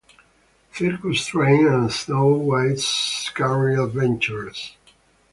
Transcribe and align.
Circus 0.73 1.27
Train, 1.27 1.67
and 1.67 1.91
Snow 1.93 2.25
White's 2.29 2.87
Scary 2.87 3.75
Adventures. 3.79 4.75